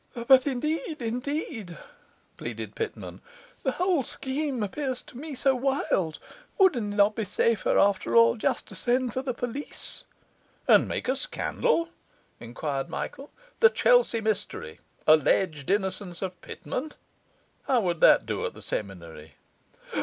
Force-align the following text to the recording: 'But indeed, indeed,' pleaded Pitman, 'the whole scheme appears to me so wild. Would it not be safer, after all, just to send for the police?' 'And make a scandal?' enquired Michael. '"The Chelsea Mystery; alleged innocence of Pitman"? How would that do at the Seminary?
'But 0.27 0.47
indeed, 0.47 0.99
indeed,' 0.99 1.77
pleaded 2.35 2.73
Pitman, 2.75 3.21
'the 3.61 3.73
whole 3.73 4.01
scheme 4.01 4.63
appears 4.63 5.03
to 5.03 5.15
me 5.15 5.35
so 5.35 5.53
wild. 5.53 6.17
Would 6.57 6.75
it 6.75 6.81
not 6.81 7.13
be 7.15 7.23
safer, 7.23 7.77
after 7.77 8.15
all, 8.15 8.35
just 8.35 8.65
to 8.69 8.73
send 8.75 9.13
for 9.13 9.21
the 9.21 9.35
police?' 9.35 10.03
'And 10.67 10.87
make 10.87 11.07
a 11.07 11.15
scandal?' 11.15 11.89
enquired 12.39 12.89
Michael. 12.89 13.29
'"The 13.59 13.69
Chelsea 13.69 14.21
Mystery; 14.21 14.79
alleged 15.05 15.69
innocence 15.69 16.23
of 16.23 16.41
Pitman"? 16.41 16.93
How 17.67 17.81
would 17.81 18.01
that 18.01 18.25
do 18.25 18.43
at 18.47 18.55
the 18.55 18.63
Seminary? 18.63 19.33